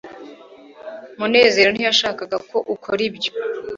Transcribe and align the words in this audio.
munezero 1.19 1.69
ntiyashakaga 1.71 2.37
ko 2.49 2.57
ukora 2.73 3.01
ibyo 3.09 3.31